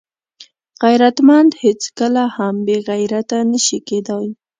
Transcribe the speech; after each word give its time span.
غیرتمند 0.83 1.51
هیڅکله 1.63 2.23
هم 2.35 2.55
بېغیرته 2.67 3.37
نه 3.51 3.59
شي 3.65 3.79
کېدای 3.87 4.27